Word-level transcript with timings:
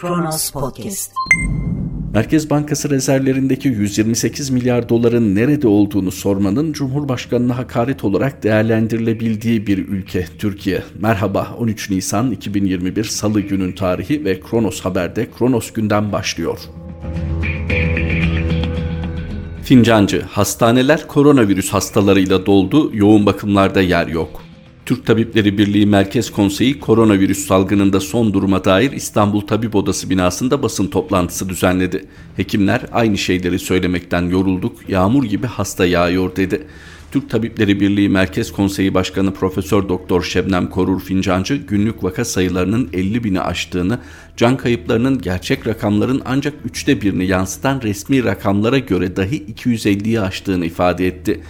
Kronos 0.00 0.50
Podcast. 0.50 1.12
Merkez 2.14 2.50
Bankası 2.50 2.90
rezervlerindeki 2.90 3.68
128 3.68 4.50
milyar 4.50 4.88
doların 4.88 5.34
nerede 5.34 5.68
olduğunu 5.68 6.10
sormanın 6.10 6.72
Cumhurbaşkanı'na 6.72 7.58
hakaret 7.58 8.04
olarak 8.04 8.42
değerlendirilebildiği 8.42 9.66
bir 9.66 9.78
ülke 9.78 10.26
Türkiye. 10.38 10.82
Merhaba 11.00 11.56
13 11.58 11.90
Nisan 11.90 12.30
2021 12.30 13.04
Salı 13.04 13.40
günün 13.40 13.72
tarihi 13.72 14.24
ve 14.24 14.40
Kronos 14.40 14.80
Haber'de 14.80 15.30
Kronos 15.38 15.72
günden 15.72 16.12
başlıyor. 16.12 16.58
Fincancı, 19.62 20.22
hastaneler 20.22 21.06
koronavirüs 21.06 21.72
hastalarıyla 21.72 22.46
doldu, 22.46 22.90
yoğun 22.94 23.26
bakımlarda 23.26 23.80
yer 23.80 24.06
yok. 24.06 24.49
Türk 24.90 25.06
Tabipleri 25.06 25.58
Birliği 25.58 25.86
Merkez 25.86 26.30
Konseyi 26.32 26.80
koronavirüs 26.80 27.46
salgınında 27.46 28.00
son 28.00 28.32
duruma 28.32 28.64
dair 28.64 28.92
İstanbul 28.92 29.40
Tabip 29.40 29.74
Odası 29.74 30.10
binasında 30.10 30.62
basın 30.62 30.86
toplantısı 30.86 31.48
düzenledi. 31.48 32.04
Hekimler 32.36 32.82
aynı 32.92 33.18
şeyleri 33.18 33.58
söylemekten 33.58 34.22
yorulduk, 34.22 34.88
yağmur 34.88 35.24
gibi 35.24 35.46
hasta 35.46 35.86
yağıyor 35.86 36.36
dedi. 36.36 36.66
Türk 37.12 37.30
Tabipleri 37.30 37.80
Birliği 37.80 38.08
Merkez 38.08 38.52
Konseyi 38.52 38.94
Başkanı 38.94 39.34
Profesör 39.34 39.88
Doktor 39.88 40.22
Şebnem 40.22 40.70
Korur 40.70 41.00
Fincancı 41.00 41.54
günlük 41.56 42.04
vaka 42.04 42.24
sayılarının 42.24 42.88
50 42.92 43.24
bini 43.24 43.40
aştığını, 43.40 43.98
can 44.36 44.56
kayıplarının 44.56 45.20
gerçek 45.20 45.66
rakamların 45.66 46.22
ancak 46.24 46.54
üçte 46.64 47.00
birini 47.00 47.26
yansıtan 47.26 47.82
resmi 47.82 48.24
rakamlara 48.24 48.78
göre 48.78 49.16
dahi 49.16 49.44
250'yi 49.54 50.20
aştığını 50.20 50.66
ifade 50.66 51.06
etti. 51.06 51.40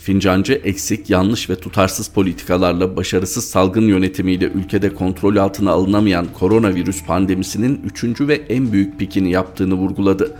Fincancı 0.00 0.52
eksik, 0.52 1.10
yanlış 1.10 1.50
ve 1.50 1.56
tutarsız 1.56 2.08
politikalarla 2.08 2.96
başarısız 2.96 3.44
salgın 3.44 3.88
yönetimiyle 3.88 4.44
ülkede 4.44 4.94
kontrol 4.94 5.36
altına 5.36 5.70
alınamayan 5.70 6.26
koronavirüs 6.38 7.04
pandemisinin 7.04 7.80
üçüncü 7.84 8.28
ve 8.28 8.34
en 8.34 8.72
büyük 8.72 8.98
pikini 8.98 9.30
yaptığını 9.30 9.74
vurguladı 9.74 10.36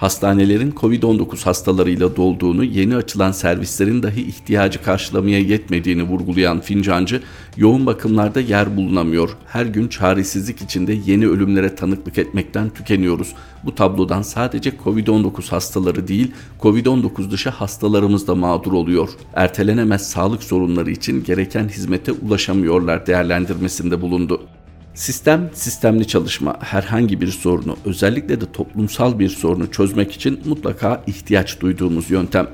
hastanelerin 0.00 0.72
Covid-19 0.72 1.44
hastalarıyla 1.44 2.16
dolduğunu, 2.16 2.64
yeni 2.64 2.96
açılan 2.96 3.32
servislerin 3.32 4.02
dahi 4.02 4.22
ihtiyacı 4.22 4.82
karşılamaya 4.82 5.40
yetmediğini 5.40 6.02
vurgulayan 6.02 6.60
Fincancı, 6.60 7.22
yoğun 7.56 7.86
bakımlarda 7.86 8.40
yer 8.40 8.76
bulunamıyor, 8.76 9.36
her 9.46 9.66
gün 9.66 9.88
çaresizlik 9.88 10.62
içinde 10.62 10.92
yeni 11.06 11.28
ölümlere 11.28 11.74
tanıklık 11.74 12.18
etmekten 12.18 12.70
tükeniyoruz. 12.70 13.34
Bu 13.64 13.74
tablodan 13.74 14.22
sadece 14.22 14.70
Covid-19 14.84 15.50
hastaları 15.50 16.08
değil, 16.08 16.32
Covid-19 16.60 17.30
dışı 17.30 17.50
hastalarımız 17.50 18.26
da 18.26 18.34
mağdur 18.34 18.72
oluyor. 18.72 19.08
Ertelenemez 19.34 20.10
sağlık 20.10 20.42
sorunları 20.42 20.90
için 20.90 21.24
gereken 21.24 21.68
hizmete 21.68 22.12
ulaşamıyorlar 22.12 23.06
değerlendirmesinde 23.06 24.00
bulundu. 24.00 24.40
Sistem, 24.94 25.50
sistemli 25.54 26.06
çalışma 26.06 26.56
herhangi 26.60 27.20
bir 27.20 27.26
sorunu, 27.26 27.76
özellikle 27.84 28.40
de 28.40 28.52
toplumsal 28.52 29.18
bir 29.18 29.28
sorunu 29.28 29.70
çözmek 29.70 30.12
için 30.12 30.40
mutlaka 30.44 31.04
ihtiyaç 31.06 31.60
duyduğumuz 31.60 32.10
yöntem. 32.10 32.48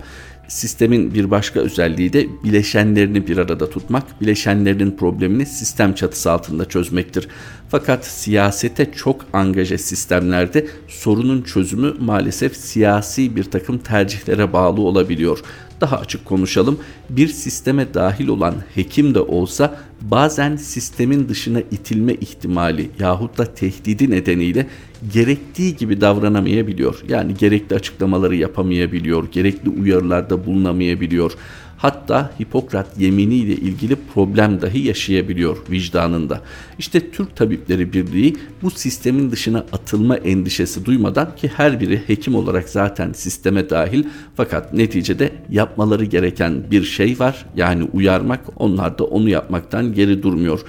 Sistemin 0.49 1.15
bir 1.15 1.31
başka 1.31 1.61
özelliği 1.61 2.13
de 2.13 2.27
bileşenlerini 2.45 3.27
bir 3.27 3.39
arada 3.39 3.71
tutmak, 3.71 4.21
bileşenlerinin 4.21 4.97
problemini 4.97 5.47
sistem 5.47 5.95
çatısı 5.95 6.33
altında 6.33 6.65
çözmektir. 6.65 7.29
Fakat 7.69 8.05
siyasete 8.05 8.93
çok 8.93 9.25
angaje 9.33 9.79
sistemlerde 9.79 10.67
sorunun 10.89 11.43
çözümü 11.43 11.95
maalesef 12.01 12.57
siyasi 12.57 13.37
bir 13.37 13.45
takım 13.45 13.79
tercihlere 13.79 14.53
bağlı 14.53 14.81
olabiliyor. 14.81 15.39
Daha 15.81 15.97
açık 15.97 16.25
konuşalım. 16.25 16.79
Bir 17.11 17.29
sisteme 17.29 17.95
dahil 17.95 18.29
olan 18.29 18.55
hekim 18.75 19.15
de 19.15 19.21
olsa 19.21 19.79
bazen 20.01 20.57
sistemin 20.57 21.29
dışına 21.29 21.61
itilme 21.61 22.15
ihtimali 22.15 22.91
yahut 22.99 23.39
da 23.39 23.55
tehdidi 23.55 24.11
nedeniyle 24.11 24.67
gerektiği 25.13 25.77
gibi 25.77 26.01
davranamayabiliyor. 26.01 27.03
Yani 27.09 27.35
gerekli 27.35 27.77
açıklamaları 27.77 28.37
yapamayabiliyor, 28.37 29.33
gerekli 29.33 29.71
uyarılarda 29.71 30.47
bulunamayabiliyor 30.47 31.33
hatta 31.77 32.31
Hipokrat 32.41 32.87
yeminiyle 32.99 33.53
ilgili 33.53 33.97
problem 34.15 34.61
dahi 34.61 34.79
yaşayabiliyor 34.79 35.57
vicdanında. 35.71 36.41
İşte 36.79 37.11
Türk 37.11 37.37
Tabipleri 37.37 37.93
Birliği 37.93 38.37
bu 38.63 38.71
sistemin 38.71 39.31
dışına 39.31 39.59
atılma 39.73 40.17
endişesi 40.17 40.85
duymadan 40.85 41.37
ki 41.37 41.51
her 41.57 41.81
biri 41.81 42.03
hekim 42.07 42.35
olarak 42.35 42.69
zaten 42.69 43.13
sisteme 43.13 43.71
dahil 43.71 44.05
fakat 44.37 44.73
neticede 44.73 45.33
yapmaları 45.51 46.05
gereken 46.05 46.71
bir 46.71 46.83
şey 46.83 47.19
var 47.19 47.47
yani 47.57 47.89
uyarmak 47.93 48.41
onlar 48.57 48.99
da 48.99 49.05
onu 49.05 49.29
yapmaktan 49.29 49.95
geri 49.95 50.23
durmuyor 50.23 50.61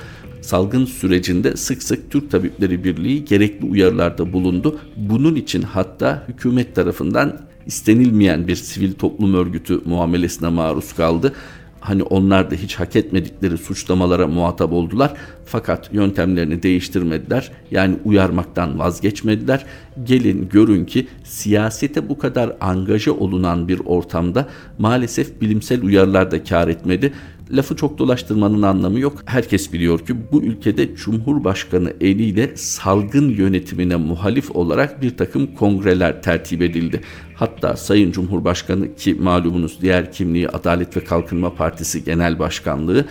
salgın 0.47 0.85
sürecinde 0.85 1.56
sık 1.57 1.84
sık 1.84 2.12
Türk 2.12 2.31
Tabipleri 2.31 2.84
Birliği 2.84 3.25
gerekli 3.25 3.66
uyarılarda 3.66 4.34
bulundu. 4.34 4.79
Bunun 4.95 5.35
için 5.35 5.62
hatta 5.62 6.24
hükümet 6.28 6.75
tarafından 6.75 7.46
istenilmeyen 7.67 8.47
bir 8.47 8.55
sivil 8.55 8.94
toplum 8.94 9.33
örgütü 9.33 9.81
muamelesine 9.85 10.50
maruz 10.50 10.94
kaldı. 10.94 11.33
Hani 11.79 12.03
onlar 12.03 12.51
da 12.51 12.55
hiç 12.55 12.75
hak 12.75 12.95
etmedikleri 12.95 13.57
suçlamalara 13.57 14.28
muhatap 14.28 14.73
oldular 14.73 15.13
fakat 15.45 15.94
yöntemlerini 15.94 16.63
değiştirmediler. 16.63 17.51
Yani 17.72 17.95
uyarmaktan 18.06 18.79
vazgeçmediler. 18.79 19.66
Gelin 20.03 20.50
görün 20.50 20.85
ki 20.85 21.07
siyasete 21.23 22.09
bu 22.09 22.17
kadar 22.17 22.56
angaja 22.61 23.11
olunan 23.11 23.67
bir 23.67 23.79
ortamda 23.85 24.47
maalesef 24.79 25.41
bilimsel 25.41 25.83
uyarılar 25.83 26.31
da 26.31 26.44
kar 26.44 26.67
etmedi 26.67 27.13
lafı 27.51 27.75
çok 27.75 27.97
dolaştırmanın 27.97 28.61
anlamı 28.61 28.99
yok. 28.99 29.23
Herkes 29.25 29.73
biliyor 29.73 29.99
ki 29.99 30.15
bu 30.31 30.41
ülkede 30.41 30.95
Cumhurbaşkanı 30.95 31.93
eliyle 32.01 32.51
salgın 32.55 33.29
yönetimine 33.29 33.95
muhalif 33.95 34.55
olarak 34.55 35.01
bir 35.01 35.17
takım 35.17 35.47
kongreler 35.47 36.21
tertip 36.21 36.61
edildi. 36.61 37.01
Hatta 37.35 37.77
Sayın 37.77 38.11
Cumhurbaşkanı 38.11 38.95
ki 38.95 39.15
malumunuz 39.15 39.81
diğer 39.81 40.11
kimliği 40.11 40.49
Adalet 40.49 40.97
ve 40.97 41.03
Kalkınma 41.03 41.53
Partisi 41.55 42.03
Genel 42.03 42.39
Başkanlığı 42.39 43.05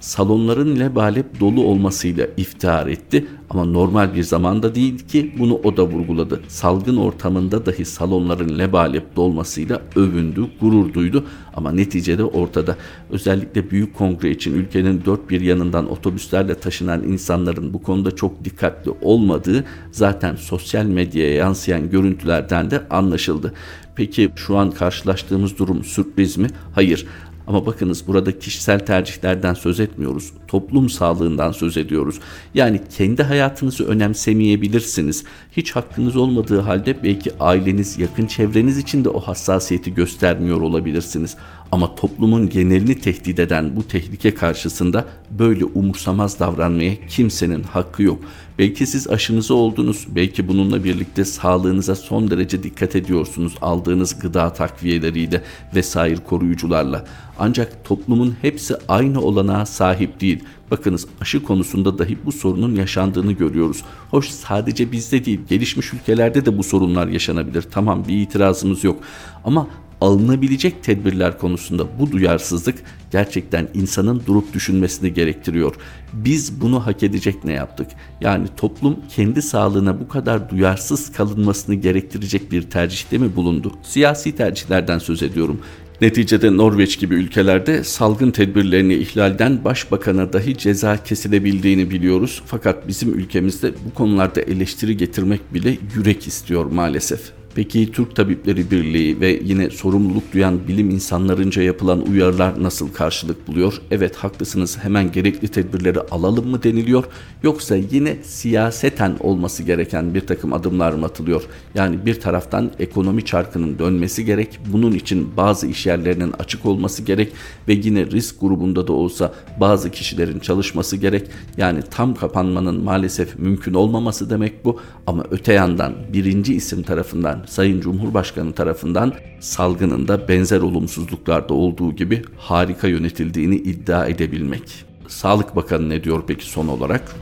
salonların 0.00 0.80
lebalep 0.80 1.40
dolu 1.40 1.64
olmasıyla 1.64 2.26
iftihar 2.36 2.86
etti 2.86 3.26
ama 3.50 3.64
normal 3.64 4.14
bir 4.14 4.22
zamanda 4.22 4.74
değil 4.74 4.98
ki 4.98 5.34
bunu 5.38 5.54
o 5.54 5.76
da 5.76 5.86
vurguladı. 5.86 6.40
Salgın 6.48 6.96
ortamında 6.96 7.66
dahi 7.66 7.84
salonların 7.84 8.58
lebalep 8.58 9.16
dolmasıyla 9.16 9.82
övündü, 9.96 10.46
gurur 10.60 10.94
duydu 10.94 11.24
ama 11.54 11.72
neticede 11.72 12.24
ortada. 12.24 12.76
Özellikle 13.10 13.70
büyük 13.70 13.94
kongre 13.96 14.30
için 14.30 14.54
ülkenin 14.54 15.02
dört 15.04 15.30
bir 15.30 15.40
yanından 15.40 15.90
otobüslerle 15.90 16.54
taşınan 16.54 17.02
insanların 17.02 17.74
bu 17.74 17.82
konuda 17.82 18.16
çok 18.16 18.44
dikkatli 18.44 18.90
olmadığı 19.02 19.64
zaten 19.92 20.36
sosyal 20.36 20.84
medyaya 20.84 21.34
yansıyan 21.34 21.90
görüntülerden 21.90 22.70
de 22.70 22.88
anlaşıldı. 22.90 23.54
Peki 23.96 24.30
şu 24.36 24.56
an 24.56 24.70
karşılaştığımız 24.70 25.58
durum 25.58 25.84
sürpriz 25.84 26.38
mi? 26.38 26.48
Hayır. 26.74 27.06
Ama 27.48 27.66
bakınız 27.66 28.06
burada 28.06 28.38
kişisel 28.38 28.86
tercihlerden 28.86 29.54
söz 29.54 29.80
etmiyoruz. 29.80 30.32
Toplum 30.48 30.88
sağlığından 30.88 31.52
söz 31.52 31.76
ediyoruz. 31.76 32.20
Yani 32.54 32.80
kendi 32.96 33.22
hayatınızı 33.22 33.86
önemsemeyebilirsiniz. 33.86 35.24
Hiç 35.52 35.76
hakkınız 35.76 36.16
olmadığı 36.16 36.60
halde 36.60 37.02
belki 37.02 37.32
aileniz, 37.40 37.98
yakın 37.98 38.26
çevreniz 38.26 38.78
için 38.78 39.04
de 39.04 39.08
o 39.08 39.20
hassasiyeti 39.20 39.94
göstermiyor 39.94 40.60
olabilirsiniz. 40.60 41.36
Ama 41.72 41.94
toplumun 41.94 42.48
genelini 42.48 43.00
tehdit 43.00 43.38
eden 43.38 43.76
bu 43.76 43.88
tehlike 43.88 44.34
karşısında 44.34 45.04
böyle 45.30 45.64
umursamaz 45.64 46.40
davranmaya 46.40 47.06
kimsenin 47.08 47.62
hakkı 47.62 48.02
yok. 48.02 48.18
Belki 48.58 48.86
siz 48.86 49.08
aşınızı 49.08 49.54
oldunuz, 49.54 50.06
belki 50.08 50.48
bununla 50.48 50.84
birlikte 50.84 51.24
sağlığınıza 51.24 51.94
son 51.94 52.30
derece 52.30 52.62
dikkat 52.62 52.96
ediyorsunuz 52.96 53.54
aldığınız 53.60 54.18
gıda 54.18 54.52
takviyeleriyle 54.52 55.42
vesaire 55.74 56.16
koruyucularla. 56.16 57.04
Ancak 57.38 57.84
toplumun 57.84 58.36
hepsi 58.42 58.74
aynı 58.88 59.20
olanağa 59.20 59.66
sahip 59.66 60.20
değil. 60.20 60.44
Bakınız 60.70 61.06
aşı 61.20 61.42
konusunda 61.42 61.98
dahi 61.98 62.18
bu 62.24 62.32
sorunun 62.32 62.74
yaşandığını 62.74 63.32
görüyoruz. 63.32 63.82
Hoş 64.10 64.28
sadece 64.28 64.92
bizde 64.92 65.24
değil 65.24 65.40
gelişmiş 65.48 65.92
ülkelerde 65.92 66.46
de 66.46 66.58
bu 66.58 66.62
sorunlar 66.62 67.08
yaşanabilir. 67.08 67.62
Tamam 67.62 68.04
bir 68.08 68.16
itirazımız 68.22 68.84
yok. 68.84 69.00
Ama 69.44 69.68
alınabilecek 70.00 70.84
tedbirler 70.84 71.38
konusunda 71.38 71.86
bu 71.98 72.12
duyarsızlık 72.12 72.78
gerçekten 73.10 73.68
insanın 73.74 74.22
durup 74.26 74.54
düşünmesini 74.54 75.14
gerektiriyor. 75.14 75.74
Biz 76.12 76.60
bunu 76.60 76.86
hak 76.86 77.02
edecek 77.02 77.44
ne 77.44 77.52
yaptık? 77.52 77.86
Yani 78.20 78.46
toplum 78.56 78.96
kendi 79.16 79.42
sağlığına 79.42 80.00
bu 80.00 80.08
kadar 80.08 80.50
duyarsız 80.50 81.12
kalınmasını 81.12 81.74
gerektirecek 81.74 82.52
bir 82.52 82.62
tercihte 82.62 83.18
mi 83.18 83.36
bulundu? 83.36 83.72
Siyasi 83.82 84.36
tercihlerden 84.36 84.98
söz 84.98 85.22
ediyorum. 85.22 85.60
Neticede 86.00 86.56
Norveç 86.56 86.98
gibi 86.98 87.14
ülkelerde 87.14 87.84
salgın 87.84 88.30
tedbirlerini 88.30 88.94
ihlalden 88.94 89.64
başbakana 89.64 90.32
dahi 90.32 90.58
ceza 90.58 91.02
kesilebildiğini 91.02 91.90
biliyoruz. 91.90 92.42
Fakat 92.46 92.88
bizim 92.88 93.14
ülkemizde 93.14 93.72
bu 93.84 93.94
konularda 93.94 94.40
eleştiri 94.40 94.96
getirmek 94.96 95.54
bile 95.54 95.78
yürek 95.96 96.26
istiyor 96.26 96.64
maalesef. 96.64 97.37
Peki 97.58 97.92
Türk 97.92 98.16
Tabipleri 98.16 98.70
Birliği 98.70 99.20
ve 99.20 99.40
yine 99.44 99.70
sorumluluk 99.70 100.32
duyan 100.32 100.68
bilim 100.68 100.90
insanlarınca 100.90 101.62
yapılan 101.62 102.00
uyarılar 102.00 102.62
nasıl 102.62 102.92
karşılık 102.92 103.48
buluyor? 103.48 103.80
Evet 103.90 104.16
haklısınız 104.16 104.78
hemen 104.82 105.12
gerekli 105.12 105.48
tedbirleri 105.48 106.00
alalım 106.00 106.48
mı 106.48 106.62
deniliyor 106.62 107.04
yoksa 107.42 107.76
yine 107.76 108.16
siyaseten 108.22 109.16
olması 109.20 109.62
gereken 109.62 110.14
bir 110.14 110.20
takım 110.20 110.52
adımlar 110.52 110.92
mı 110.92 111.06
atılıyor? 111.06 111.42
Yani 111.74 112.06
bir 112.06 112.20
taraftan 112.20 112.70
ekonomi 112.78 113.24
çarkının 113.24 113.78
dönmesi 113.78 114.24
gerek, 114.24 114.58
bunun 114.72 114.92
için 114.92 115.36
bazı 115.36 115.66
iş 115.66 115.86
yerlerinin 115.86 116.32
açık 116.38 116.66
olması 116.66 117.02
gerek 117.02 117.32
ve 117.68 117.72
yine 117.72 118.06
risk 118.06 118.40
grubunda 118.40 118.86
da 118.86 118.92
olsa 118.92 119.34
bazı 119.60 119.90
kişilerin 119.90 120.38
çalışması 120.38 120.96
gerek. 120.96 121.26
Yani 121.56 121.80
tam 121.90 122.14
kapanmanın 122.14 122.84
maalesef 122.84 123.38
mümkün 123.38 123.74
olmaması 123.74 124.30
demek 124.30 124.64
bu 124.64 124.80
ama 125.06 125.24
öte 125.30 125.52
yandan 125.52 125.94
birinci 126.12 126.54
isim 126.54 126.82
tarafından 126.82 127.47
Sayın 127.48 127.80
Cumhurbaşkanı 127.80 128.52
tarafından 128.52 129.12
salgının 129.40 130.08
da 130.08 130.28
benzer 130.28 130.60
olumsuzluklarda 130.60 131.54
olduğu 131.54 131.92
gibi 131.92 132.22
harika 132.36 132.88
yönetildiğini 132.88 133.56
iddia 133.56 134.06
edebilmek. 134.06 134.84
Sağlık 135.08 135.56
Bakanı 135.56 135.88
ne 135.88 136.04
diyor 136.04 136.22
peki 136.26 136.46
son 136.46 136.68
olarak? 136.68 137.14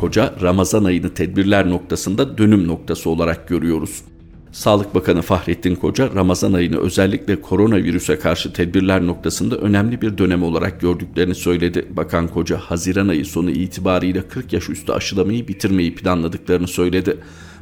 Koca 0.00 0.34
Ramazan 0.42 0.84
ayını 0.84 1.14
tedbirler 1.14 1.70
noktasında 1.70 2.38
dönüm 2.38 2.68
noktası 2.68 3.10
olarak 3.10 3.48
görüyoruz. 3.48 4.02
Sağlık 4.56 4.94
Bakanı 4.94 5.22
Fahrettin 5.22 5.74
Koca, 5.74 6.14
Ramazan 6.14 6.52
ayını 6.52 6.78
özellikle 6.78 7.40
koronavirüse 7.40 8.18
karşı 8.18 8.52
tedbirler 8.52 9.06
noktasında 9.06 9.56
önemli 9.56 10.02
bir 10.02 10.18
dönem 10.18 10.42
olarak 10.42 10.80
gördüklerini 10.80 11.34
söyledi. 11.34 11.86
Bakan 11.90 12.28
Koca, 12.28 12.58
Haziran 12.58 13.08
ayı 13.08 13.24
sonu 13.24 13.50
itibariyle 13.50 14.28
40 14.28 14.52
yaş 14.52 14.68
üstü 14.68 14.92
aşılamayı 14.92 15.48
bitirmeyi 15.48 15.94
planladıklarını 15.94 16.68
söyledi. 16.68 17.18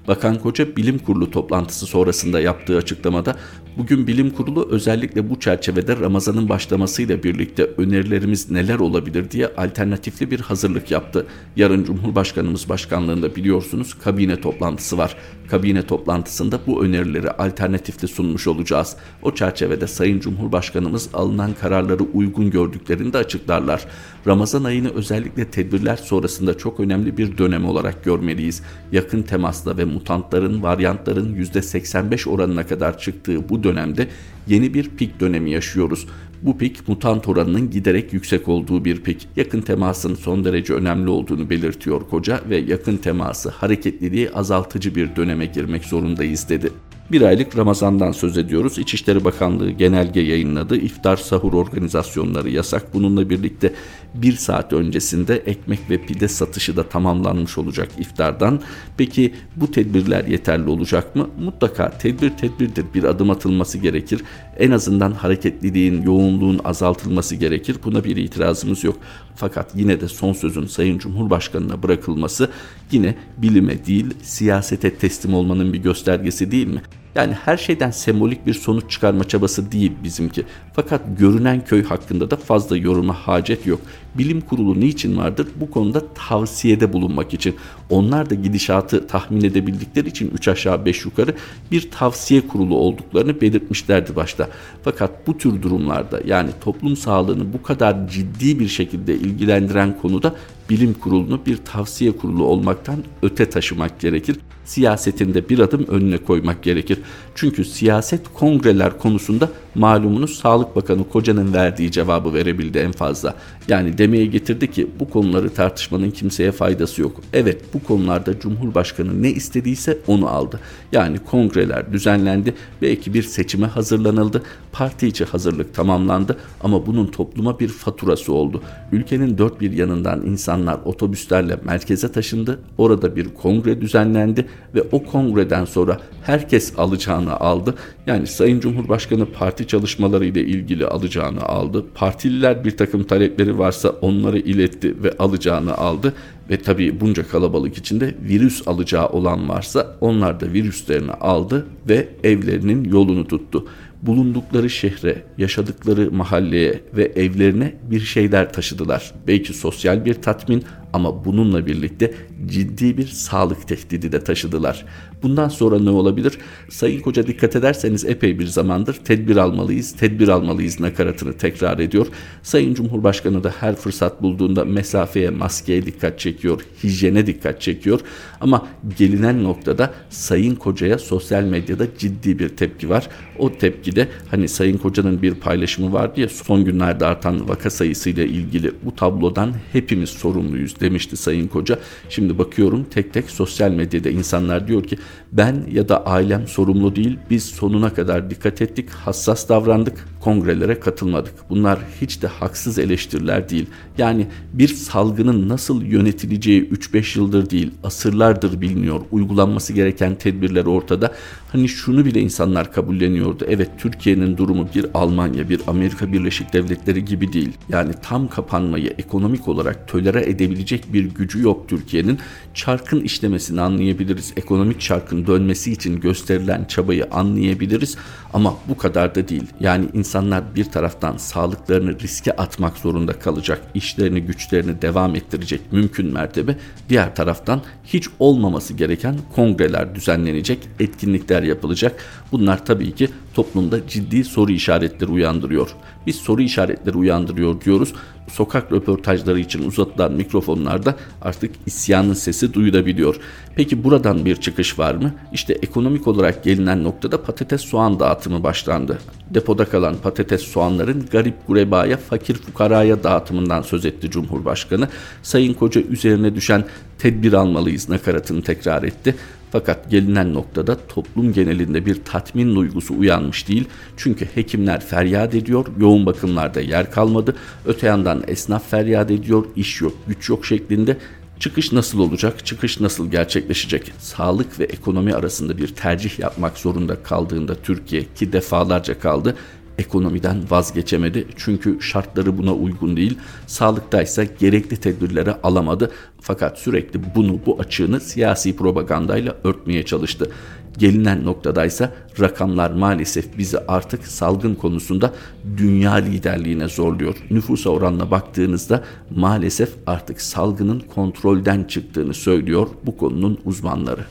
Bakan 0.08 0.38
Koca 0.38 0.76
bilim 0.76 0.98
kurulu 0.98 1.30
toplantısı 1.30 1.86
sonrasında 1.86 2.40
yaptığı 2.40 2.76
açıklamada 2.76 3.36
bugün 3.78 4.06
bilim 4.06 4.30
kurulu 4.30 4.68
özellikle 4.70 5.30
bu 5.30 5.40
çerçevede 5.40 5.96
Ramazan'ın 5.96 6.48
başlamasıyla 6.48 7.22
birlikte 7.22 7.64
önerilerimiz 7.64 8.50
neler 8.50 8.78
olabilir 8.78 9.30
diye 9.30 9.48
alternatifli 9.56 10.30
bir 10.30 10.40
hazırlık 10.40 10.90
yaptı. 10.90 11.26
Yarın 11.56 11.84
Cumhurbaşkanımız 11.84 12.68
başkanlığında 12.68 13.36
biliyorsunuz 13.36 13.94
kabine 13.94 14.40
toplantısı 14.40 14.98
var. 14.98 15.16
Kabine 15.48 15.86
toplantısında 15.86 16.60
bu 16.66 16.84
önerileri 16.84 17.30
alternatifli 17.30 18.08
sunmuş 18.08 18.46
olacağız. 18.46 18.96
O 19.22 19.34
çerçevede 19.34 19.86
Sayın 19.86 20.20
Cumhurbaşkanımız 20.20 21.08
alınan 21.12 21.54
kararları 21.60 22.02
uygun 22.02 22.50
gördüklerini 22.50 23.12
de 23.12 23.18
açıklarlar. 23.18 23.86
Ramazan 24.26 24.64
ayını 24.64 24.90
özellikle 24.90 25.50
tedbirler 25.50 25.96
sonrasında 25.96 26.58
çok 26.58 26.80
önemli 26.80 27.16
bir 27.18 27.38
dönem 27.38 27.64
olarak 27.64 28.04
görmeliyiz. 28.04 28.62
Yakın 28.92 29.22
temasla 29.22 29.76
ve 29.76 29.93
mutantların, 29.94 30.62
varyantların 30.62 31.34
%85 31.34 32.28
oranına 32.28 32.66
kadar 32.66 32.98
çıktığı 32.98 33.48
bu 33.48 33.62
dönemde 33.62 34.08
yeni 34.46 34.74
bir 34.74 34.88
pik 34.88 35.20
dönemi 35.20 35.50
yaşıyoruz. 35.50 36.06
Bu 36.42 36.58
pik 36.58 36.88
mutant 36.88 37.28
oranının 37.28 37.70
giderek 37.70 38.12
yüksek 38.12 38.48
olduğu 38.48 38.84
bir 38.84 39.00
pik. 39.00 39.28
Yakın 39.36 39.60
temasın 39.60 40.14
son 40.14 40.44
derece 40.44 40.74
önemli 40.74 41.10
olduğunu 41.10 41.50
belirtiyor 41.50 42.08
koca 42.10 42.40
ve 42.48 42.56
yakın 42.56 42.96
teması 42.96 43.48
hareketliliği 43.48 44.30
azaltıcı 44.30 44.94
bir 44.94 45.16
döneme 45.16 45.46
girmek 45.46 45.84
zorundayız 45.84 46.48
dedi. 46.48 46.70
Bir 47.12 47.22
aylık 47.22 47.58
Ramazan'dan 47.58 48.12
söz 48.12 48.38
ediyoruz. 48.38 48.78
İçişleri 48.78 49.24
Bakanlığı 49.24 49.70
genelge 49.70 50.20
yayınladı. 50.20 50.76
İftar 50.76 51.16
sahur 51.16 51.52
organizasyonları 51.52 52.50
yasak. 52.50 52.94
Bununla 52.94 53.30
birlikte 53.30 53.74
bir 54.14 54.36
saat 54.36 54.72
öncesinde 54.72 55.36
ekmek 55.36 55.90
ve 55.90 56.06
pide 56.06 56.28
satışı 56.28 56.76
da 56.76 56.88
tamamlanmış 56.88 57.58
olacak 57.58 57.88
iftardan. 57.98 58.60
Peki 58.96 59.34
bu 59.56 59.70
tedbirler 59.70 60.24
yeterli 60.24 60.68
olacak 60.68 61.16
mı? 61.16 61.30
Mutlaka 61.40 61.90
tedbir 61.90 62.30
tedbirdir. 62.30 62.84
Bir 62.94 63.04
adım 63.04 63.30
atılması 63.30 63.78
gerekir. 63.78 64.22
En 64.58 64.70
azından 64.70 65.12
hareketliliğin, 65.12 66.02
yoğunluğun 66.02 66.60
azaltılması 66.64 67.36
gerekir. 67.36 67.76
Buna 67.84 68.04
bir 68.04 68.16
itirazımız 68.16 68.84
yok. 68.84 68.96
Fakat 69.36 69.70
yine 69.74 70.00
de 70.00 70.08
son 70.08 70.32
sözün 70.32 70.66
Sayın 70.66 70.98
Cumhurbaşkanı'na 70.98 71.82
bırakılması 71.82 72.50
yine 72.92 73.14
bilime 73.36 73.86
değil 73.86 74.14
siyasete 74.22 74.94
teslim 74.94 75.34
olmanın 75.34 75.72
bir 75.72 75.78
göstergesi 75.78 76.50
değil 76.50 76.66
mi? 76.66 76.82
Yani 77.14 77.32
her 77.44 77.56
şeyden 77.56 77.90
sembolik 77.90 78.46
bir 78.46 78.54
sonuç 78.54 78.90
çıkarma 78.90 79.24
çabası 79.24 79.72
değil 79.72 79.92
bizimki. 80.04 80.44
Fakat 80.72 81.00
görünen 81.18 81.64
köy 81.64 81.84
hakkında 81.84 82.30
da 82.30 82.36
fazla 82.36 82.76
yoruma 82.76 83.14
hacet 83.14 83.66
yok. 83.66 83.80
Bilim 84.14 84.40
kurulu 84.40 84.80
niçin 84.80 85.16
vardır? 85.16 85.48
Bu 85.56 85.70
konuda 85.70 86.02
tavsiyede 86.14 86.92
bulunmak 86.92 87.34
için. 87.34 87.56
Onlar 87.90 88.30
da 88.30 88.34
gidişatı 88.34 89.06
tahmin 89.06 89.44
edebildikleri 89.44 90.08
için 90.08 90.30
3 90.34 90.48
aşağı 90.48 90.84
5 90.84 91.04
yukarı 91.04 91.34
bir 91.70 91.90
tavsiye 91.90 92.48
kurulu 92.48 92.76
olduklarını 92.76 93.40
belirtmişlerdi 93.40 94.16
başta. 94.16 94.48
Fakat 94.84 95.26
bu 95.26 95.38
tür 95.38 95.62
durumlarda 95.62 96.20
yani 96.26 96.50
toplum 96.60 96.96
sağlığını 96.96 97.52
bu 97.52 97.62
kadar 97.62 98.08
ciddi 98.08 98.60
bir 98.60 98.68
şekilde 98.68 99.14
ilgilendiren 99.14 99.98
konuda 100.02 100.34
bilim 100.70 100.94
kurulunu 100.94 101.40
bir 101.46 101.56
tavsiye 101.56 102.12
kurulu 102.16 102.44
olmaktan 102.44 103.04
öte 103.22 103.50
taşımak 103.50 104.00
gerekir. 104.00 104.36
Siyasetinde 104.64 105.48
bir 105.48 105.58
adım 105.58 105.86
önüne 105.88 106.18
koymak 106.18 106.62
gerekir. 106.62 106.98
Çünkü 107.34 107.64
siyaset 107.64 108.20
kongreler 108.34 108.98
konusunda 108.98 109.50
malumunuz 109.74 110.38
Sağlık 110.38 110.76
Bakanı 110.76 111.08
Koca'nın 111.08 111.54
verdiği 111.54 111.90
cevabı 111.90 112.34
verebildi 112.34 112.78
en 112.78 112.92
fazla. 112.92 113.34
Yani 113.68 113.98
demeye 113.98 114.26
getirdi 114.26 114.70
ki 114.70 114.86
bu 115.00 115.10
konuları 115.10 115.50
tartışmanın 115.50 116.10
kimseye 116.10 116.52
faydası 116.52 117.02
yok. 117.02 117.20
Evet 117.32 117.62
bu 117.74 117.82
konularda 117.82 118.40
Cumhurbaşkanı 118.40 119.22
ne 119.22 119.30
istediyse 119.30 119.98
onu 120.06 120.28
aldı. 120.28 120.60
Yani 120.92 121.18
kongreler 121.18 121.92
düzenlendi, 121.92 122.54
belki 122.82 123.14
bir 123.14 123.22
seçime 123.22 123.66
hazırlanıldı, 123.66 124.42
parti 124.72 125.06
içi 125.06 125.24
hazırlık 125.24 125.74
tamamlandı 125.74 126.38
ama 126.60 126.86
bunun 126.86 127.06
topluma 127.06 127.60
bir 127.60 127.68
faturası 127.68 128.32
oldu. 128.32 128.62
Ülkenin 128.92 129.38
dört 129.38 129.60
bir 129.60 129.72
yanından 129.72 130.26
insanlar 130.26 130.54
otobüslerle 130.72 131.58
merkeze 131.64 132.12
taşındı, 132.12 132.60
orada 132.78 133.16
bir 133.16 133.34
kongre 133.34 133.80
düzenlendi 133.80 134.46
ve 134.74 134.82
o 134.92 135.04
kongreden 135.04 135.64
sonra 135.64 136.00
herkes 136.22 136.78
alacağını 136.78 137.40
aldı. 137.40 137.74
Yani 138.06 138.26
Sayın 138.26 138.60
Cumhurbaşkanı 138.60 139.26
parti 139.26 139.66
çalışmaları 139.66 140.24
ile 140.24 140.40
ilgili 140.40 140.86
alacağını 140.86 141.42
aldı. 141.42 141.84
Partililer 141.94 142.64
bir 142.64 142.76
takım 142.76 143.04
talepleri 143.04 143.58
varsa 143.58 143.88
onları 143.88 144.38
iletti 144.38 145.02
ve 145.02 145.12
alacağını 145.18 145.74
aldı. 145.74 146.12
Ve 146.50 146.56
tabii 146.56 147.00
bunca 147.00 147.28
kalabalık 147.28 147.78
içinde 147.78 148.14
virüs 148.22 148.68
alacağı 148.68 149.08
olan 149.08 149.48
varsa 149.48 149.96
onlar 150.00 150.40
da 150.40 150.52
virüslerini 150.52 151.12
aldı 151.12 151.66
ve 151.88 152.08
evlerinin 152.24 152.84
yolunu 152.84 153.28
tuttu 153.28 153.66
bulundukları 154.06 154.70
şehre, 154.70 155.22
yaşadıkları 155.38 156.12
mahalleye 156.12 156.80
ve 156.96 157.04
evlerine 157.04 157.74
bir 157.82 158.00
şeyler 158.00 158.52
taşıdılar. 158.52 159.12
Belki 159.26 159.54
sosyal 159.54 160.04
bir 160.04 160.14
tatmin 160.14 160.64
ama 160.94 161.24
bununla 161.24 161.66
birlikte 161.66 162.14
ciddi 162.46 162.98
bir 162.98 163.06
sağlık 163.06 163.68
tehdidi 163.68 164.12
de 164.12 164.24
taşıdılar. 164.24 164.86
Bundan 165.22 165.48
sonra 165.48 165.78
ne 165.78 165.90
olabilir? 165.90 166.38
Sayın 166.68 167.00
Koca 167.00 167.26
dikkat 167.26 167.56
ederseniz 167.56 168.04
epey 168.04 168.38
bir 168.38 168.46
zamandır 168.46 168.94
tedbir 168.94 169.36
almalıyız, 169.36 169.92
tedbir 169.92 170.28
almalıyız 170.28 170.80
nakaratını 170.80 171.32
tekrar 171.32 171.78
ediyor. 171.78 172.06
Sayın 172.42 172.74
Cumhurbaşkanı 172.74 173.44
da 173.44 173.54
her 173.60 173.76
fırsat 173.76 174.22
bulduğunda 174.22 174.64
mesafeye, 174.64 175.30
maskeye 175.30 175.86
dikkat 175.86 176.18
çekiyor, 176.18 176.60
hijyene 176.84 177.26
dikkat 177.26 177.60
çekiyor. 177.60 178.00
Ama 178.40 178.66
gelinen 178.98 179.44
noktada 179.44 179.92
Sayın 180.10 180.54
Koca'ya 180.54 180.98
sosyal 180.98 181.42
medyada 181.42 181.86
ciddi 181.98 182.38
bir 182.38 182.48
tepki 182.48 182.88
var. 182.88 183.08
O 183.38 183.52
tepki 183.52 183.96
de 183.96 184.08
hani 184.30 184.48
Sayın 184.48 184.78
Koca'nın 184.78 185.22
bir 185.22 185.34
paylaşımı 185.34 185.92
var 185.92 186.16
diye 186.16 186.28
son 186.28 186.64
günlerde 186.64 187.06
artan 187.06 187.48
vaka 187.48 187.70
sayısıyla 187.70 188.24
ilgili 188.24 188.72
bu 188.82 188.96
tablodan 188.96 189.54
hepimiz 189.72 190.10
sorumluyuz 190.10 190.80
demişti 190.84 191.16
Sayın 191.16 191.48
Koca. 191.48 191.78
Şimdi 192.08 192.38
bakıyorum 192.38 192.86
tek 192.90 193.12
tek 193.12 193.30
sosyal 193.30 193.70
medyada 193.70 194.10
insanlar 194.10 194.68
diyor 194.68 194.82
ki 194.82 194.98
ben 195.32 195.64
ya 195.72 195.88
da 195.88 196.06
ailem 196.06 196.46
sorumlu 196.46 196.96
değil 196.96 197.18
biz 197.30 197.44
sonuna 197.44 197.94
kadar 197.94 198.30
dikkat 198.30 198.62
ettik 198.62 198.90
hassas 198.90 199.48
davrandık 199.48 200.08
kongrelere 200.20 200.80
katılmadık. 200.80 201.34
Bunlar 201.50 201.78
hiç 202.00 202.22
de 202.22 202.26
haksız 202.26 202.78
eleştiriler 202.78 203.48
değil. 203.48 203.66
Yani 203.98 204.26
bir 204.52 204.68
salgının 204.68 205.48
nasıl 205.48 205.82
yönetileceği 205.82 206.68
3-5 206.68 207.18
yıldır 207.18 207.50
değil 207.50 207.70
asırlardır 207.84 208.60
biliniyor. 208.60 209.00
Uygulanması 209.10 209.72
gereken 209.72 210.14
tedbirler 210.14 210.64
ortada. 210.64 211.12
Hani 211.52 211.68
şunu 211.68 212.04
bile 212.04 212.20
insanlar 212.20 212.72
kabulleniyordu. 212.72 213.44
Evet 213.48 213.70
Türkiye'nin 213.78 214.36
durumu 214.36 214.68
bir 214.74 214.86
Almanya, 214.94 215.48
bir 215.48 215.60
Amerika 215.66 216.12
Birleşik 216.12 216.52
Devletleri 216.52 217.04
gibi 217.04 217.32
değil. 217.32 217.52
Yani 217.68 217.92
tam 218.02 218.28
kapanmayı 218.28 218.94
ekonomik 218.98 219.48
olarak 219.48 219.88
tölere 219.88 220.20
edebilecek 220.30 220.73
bir 220.92 221.04
gücü 221.04 221.42
yok 221.42 221.68
Türkiye'nin. 221.68 222.18
Çarkın 222.54 223.00
işlemesini 223.00 223.60
anlayabiliriz. 223.60 224.32
Ekonomik 224.36 224.80
çarkın 224.80 225.26
dönmesi 225.26 225.72
için 225.72 226.00
gösterilen 226.00 226.64
çabayı 226.64 227.06
anlayabiliriz. 227.10 227.96
Ama 228.32 228.54
bu 228.68 228.76
kadar 228.76 229.14
da 229.14 229.28
değil. 229.28 229.46
Yani 229.60 229.86
insan 229.92 230.24
insanlar 230.24 230.54
bir 230.54 230.64
taraftan 230.64 231.16
sağlıklarını 231.16 231.98
riske 232.00 232.32
atmak 232.36 232.78
zorunda 232.78 233.12
kalacak, 233.12 233.60
işlerini 233.74 234.20
güçlerini 234.20 234.82
devam 234.82 235.16
ettirecek 235.16 235.60
mümkün 235.72 236.12
mertebe, 236.12 236.56
diğer 236.88 237.16
taraftan 237.16 237.62
hiç 237.84 238.08
olmaması 238.18 238.74
gereken 238.74 239.16
kongreler 239.34 239.94
düzenlenecek, 239.94 240.58
etkinlikler 240.80 241.42
yapılacak. 241.42 241.92
Bunlar 242.32 242.66
tabii 242.66 242.94
ki 242.94 243.08
toplumda 243.34 243.88
ciddi 243.88 244.24
soru 244.24 244.52
işaretleri 244.52 245.10
uyandırıyor. 245.10 245.70
Biz 246.06 246.16
soru 246.16 246.42
işaretleri 246.42 246.96
uyandırıyor 246.96 247.60
diyoruz. 247.60 247.94
Sokak 248.28 248.72
röportajları 248.72 249.40
için 249.40 249.68
uzatılan 249.68 250.12
mikrofonlarda 250.12 250.96
artık 251.22 251.50
isyanın 251.66 252.14
sesi 252.14 252.54
duyulabiliyor. 252.54 253.16
Peki 253.56 253.84
buradan 253.84 254.24
bir 254.24 254.36
çıkış 254.36 254.78
var 254.78 254.94
mı? 254.94 255.14
İşte 255.32 255.52
ekonomik 255.52 256.08
olarak 256.08 256.44
gelinen 256.44 256.84
noktada 256.84 257.22
patates 257.22 257.60
soğan 257.60 258.00
dağıtımı 258.00 258.42
başlandı. 258.42 258.98
Depoda 259.30 259.64
kalan 259.64 259.96
patates 260.02 260.42
soğanların 260.42 261.06
garip 261.12 261.46
gurebaya, 261.46 261.96
fakir 261.96 262.34
fukaraya 262.34 263.02
dağıtımından 263.02 263.62
söz 263.62 263.84
etti 263.84 264.10
Cumhurbaşkanı. 264.10 264.88
Sayın 265.22 265.54
Koca 265.54 265.80
üzerine 265.80 266.34
düşen 266.34 266.64
tedbir 266.98 267.32
almalıyız 267.32 267.88
nakaratını 267.88 268.42
tekrar 268.42 268.82
etti. 268.82 269.14
Fakat 269.54 269.90
gelinen 269.90 270.34
noktada 270.34 270.86
toplum 270.88 271.32
genelinde 271.32 271.86
bir 271.86 272.04
tatmin 272.04 272.56
duygusu 272.56 272.98
uyanmış 272.98 273.48
değil. 273.48 273.64
Çünkü 273.96 274.28
hekimler 274.34 274.80
feryat 274.80 275.34
ediyor, 275.34 275.66
yoğun 275.78 276.06
bakımlarda 276.06 276.60
yer 276.60 276.90
kalmadı. 276.90 277.36
Öte 277.64 277.86
yandan 277.86 278.22
esnaf 278.26 278.70
feryat 278.70 279.10
ediyor, 279.10 279.44
iş 279.56 279.80
yok, 279.80 279.92
güç 280.06 280.28
yok 280.28 280.46
şeklinde. 280.46 280.96
Çıkış 281.40 281.72
nasıl 281.72 281.98
olacak? 281.98 282.46
Çıkış 282.46 282.80
nasıl 282.80 283.10
gerçekleşecek? 283.10 283.92
Sağlık 283.98 284.60
ve 284.60 284.64
ekonomi 284.64 285.14
arasında 285.14 285.58
bir 285.58 285.68
tercih 285.68 286.18
yapmak 286.18 286.58
zorunda 286.58 287.02
kaldığında 287.02 287.54
Türkiye 287.54 288.04
ki 288.14 288.32
defalarca 288.32 288.98
kaldı 288.98 289.36
ekonomiden 289.78 290.50
vazgeçemedi. 290.50 291.26
Çünkü 291.36 291.80
şartları 291.80 292.38
buna 292.38 292.54
uygun 292.54 292.96
değil. 292.96 293.18
Sağlıktaysa 293.46 294.24
gerekli 294.24 294.76
tedbirleri 294.76 295.32
alamadı. 295.32 295.90
Fakat 296.20 296.58
sürekli 296.58 297.00
bunu 297.14 297.40
bu 297.46 297.60
açığını 297.60 298.00
siyasi 298.00 298.56
propagandayla 298.56 299.36
örtmeye 299.44 299.82
çalıştı. 299.82 300.30
Gelinen 300.78 301.24
noktadaysa 301.24 301.92
rakamlar 302.20 302.70
maalesef 302.70 303.38
bizi 303.38 303.58
artık 303.58 304.06
salgın 304.06 304.54
konusunda 304.54 305.12
dünya 305.56 305.94
liderliğine 305.94 306.68
zorluyor. 306.68 307.16
Nüfusa 307.30 307.70
oranla 307.70 308.10
baktığınızda 308.10 308.84
maalesef 309.16 309.70
artık 309.86 310.20
salgının 310.20 310.80
kontrolden 310.94 311.64
çıktığını 311.64 312.14
söylüyor 312.14 312.68
bu 312.86 312.96
konunun 312.96 313.38
uzmanları. 313.44 314.04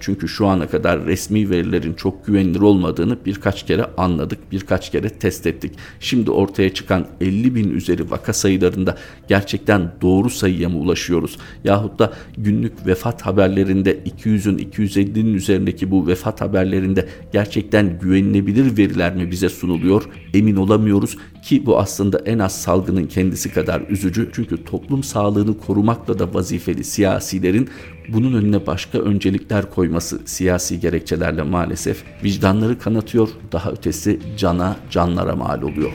Çünkü 0.00 0.28
şu 0.28 0.46
ana 0.46 0.66
kadar 0.66 1.06
resmi 1.06 1.50
verilerin 1.50 1.94
çok 1.94 2.26
güvenilir 2.26 2.60
olmadığını 2.60 3.18
birkaç 3.26 3.66
kere 3.66 3.86
anladık, 3.96 4.38
birkaç 4.52 4.90
kere 4.90 5.08
test 5.08 5.46
ettik. 5.46 5.72
Şimdi 6.00 6.30
ortaya 6.30 6.74
çıkan 6.74 7.06
50 7.20 7.54
bin 7.54 7.70
üzeri 7.70 8.10
vaka 8.10 8.32
sayılarında 8.32 8.96
gerçekten 9.28 9.92
doğru 10.02 10.30
sayıya 10.30 10.68
mı 10.68 10.78
ulaşıyoruz? 10.78 11.38
Yahut 11.64 11.98
da 11.98 12.12
günlük 12.38 12.86
vefat 12.86 13.22
haberlerinde 13.22 13.98
200'ün 13.98 14.58
250'nin 14.58 15.34
üzerindeki 15.34 15.90
bu 15.90 16.06
vefat 16.06 16.40
haberlerinde 16.40 17.08
gerçekten 17.32 17.98
güvenilebilir 17.98 18.78
veriler 18.78 19.14
mi 19.14 19.30
bize 19.30 19.48
sunuluyor? 19.48 20.08
Emin 20.34 20.56
olamıyoruz 20.56 21.16
ki 21.42 21.66
bu 21.66 21.78
aslında 21.78 22.18
en 22.18 22.38
az 22.38 22.60
salgının 22.62 23.06
kendisi 23.06 23.52
kadar 23.52 23.82
üzücü. 23.88 24.30
Çünkü 24.32 24.64
toplum 24.64 25.02
sağlığını 25.02 25.58
korumakla 25.58 26.18
da 26.18 26.34
vazifeli 26.34 26.84
siyasilerin 26.84 27.68
bunun 28.08 28.32
önüne 28.32 28.66
başka 28.66 28.98
öncelikler 28.98 29.70
koyması 29.70 30.20
siyasi 30.24 30.80
gerekçelerle 30.80 31.42
maalesef 31.42 32.04
vicdanları 32.24 32.78
kanatıyor, 32.78 33.28
daha 33.52 33.70
ötesi 33.70 34.20
cana, 34.36 34.76
canlara 34.90 35.36
mal 35.36 35.62
oluyor. 35.62 35.92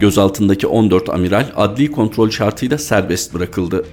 Gözaltındaki 0.00 0.66
14 0.66 1.08
amiral 1.08 1.46
adli 1.56 1.90
kontrol 1.90 2.30
şartıyla 2.30 2.78
serbest 2.78 3.34
bırakıldı. 3.34 3.84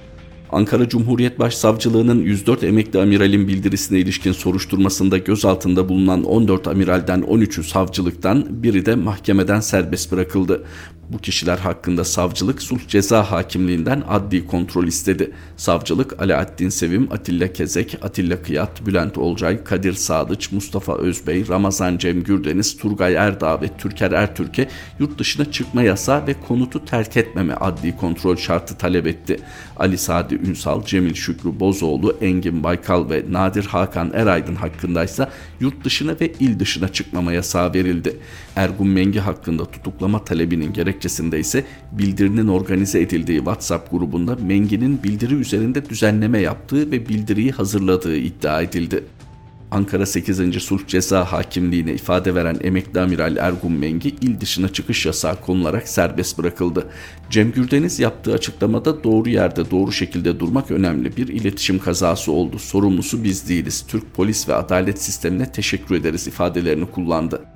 Ankara 0.52 0.88
Cumhuriyet 0.88 1.38
Başsavcılığı'nın 1.38 2.22
104 2.22 2.64
emekli 2.64 3.00
amiralin 3.00 3.48
bildirisine 3.48 3.98
ilişkin 3.98 4.32
soruşturmasında 4.32 5.18
gözaltında 5.18 5.88
bulunan 5.88 6.24
14 6.24 6.68
amiralden 6.68 7.20
13'ü 7.20 7.62
savcılıktan, 7.62 8.62
biri 8.62 8.86
de 8.86 8.94
mahkemeden 8.94 9.60
serbest 9.60 10.12
bırakıldı. 10.12 10.64
Bu 11.12 11.18
kişiler 11.18 11.58
hakkında 11.58 12.04
savcılık 12.04 12.62
sulh 12.62 12.88
ceza 12.88 13.30
hakimliğinden 13.30 14.02
adli 14.08 14.46
kontrol 14.46 14.86
istedi. 14.86 15.30
Savcılık 15.56 16.22
Alaaddin 16.22 16.68
Sevim, 16.68 17.08
Atilla 17.12 17.52
Kezek, 17.52 17.98
Atilla 18.02 18.42
Kıyat, 18.42 18.86
Bülent 18.86 19.18
Olcay, 19.18 19.64
Kadir 19.64 19.92
Sadıç, 19.92 20.52
Mustafa 20.52 20.96
Özbey, 20.96 21.48
Ramazan 21.48 21.98
Cem 21.98 22.22
Gürdeniz, 22.22 22.76
Turgay 22.76 23.14
Erdağ 23.14 23.60
ve 23.60 23.68
Türker 23.78 24.12
Ertürk'e 24.12 24.68
yurt 24.98 25.18
dışına 25.18 25.52
çıkma 25.52 25.82
yasağı 25.82 26.26
ve 26.26 26.34
konutu 26.48 26.84
terk 26.84 27.16
etmeme 27.16 27.54
adli 27.54 27.96
kontrol 27.96 28.36
şartı 28.36 28.78
talep 28.78 29.06
etti. 29.06 29.40
Ali 29.76 29.98
Sadi 29.98 30.34
Ünsal, 30.34 30.84
Cemil 30.84 31.14
Şükrü 31.14 31.60
Bozoğlu, 31.60 32.16
Engin 32.20 32.62
Baykal 32.64 33.10
ve 33.10 33.24
Nadir 33.30 33.64
Hakan 33.64 34.10
Eraydın 34.14 34.54
hakkındaysa 34.54 35.30
yurt 35.60 35.84
dışına 35.84 36.12
ve 36.20 36.32
il 36.40 36.58
dışına 36.58 36.88
çıkmama 36.88 37.32
yasağı 37.32 37.74
verildi. 37.74 38.16
Ergun 38.56 38.88
Mengi 38.88 39.20
hakkında 39.20 39.64
tutuklama 39.64 40.24
talebinin 40.24 40.72
gerekçesinde 41.00 41.38
ise 41.38 41.64
bildirinin 41.92 42.48
organize 42.48 43.00
edildiği 43.00 43.38
WhatsApp 43.38 43.90
grubunda 43.90 44.36
Mengi'nin 44.36 45.02
bildiri 45.02 45.34
üzerinde 45.34 45.88
düzenleme 45.88 46.40
yaptığı 46.40 46.90
ve 46.90 47.08
bildiriyi 47.08 47.52
hazırladığı 47.52 48.16
iddia 48.16 48.62
edildi. 48.62 49.04
Ankara 49.70 50.06
8. 50.06 50.62
Sulh 50.62 50.86
Ceza 50.86 51.24
Hakimliğine 51.24 51.92
ifade 51.92 52.34
veren 52.34 52.58
emekli 52.62 53.00
amiral 53.00 53.36
Ergun 53.36 53.72
Mengi 53.72 54.08
il 54.08 54.40
dışına 54.40 54.68
çıkış 54.68 55.06
yasağı 55.06 55.40
konularak 55.40 55.88
serbest 55.88 56.38
bırakıldı. 56.38 56.86
Cem 57.30 57.52
Gürdeniz 57.52 58.00
yaptığı 58.00 58.34
açıklamada 58.34 59.04
doğru 59.04 59.28
yerde 59.28 59.70
doğru 59.70 59.92
şekilde 59.92 60.40
durmak 60.40 60.70
önemli 60.70 61.16
bir 61.16 61.28
iletişim 61.28 61.78
kazası 61.78 62.32
oldu. 62.32 62.58
Sorumlusu 62.58 63.24
biz 63.24 63.48
değiliz. 63.48 63.84
Türk 63.88 64.14
polis 64.14 64.48
ve 64.48 64.54
adalet 64.54 65.02
sistemine 65.02 65.52
teşekkür 65.52 65.94
ederiz 65.94 66.26
ifadelerini 66.26 66.86
kullandı. 66.86 67.49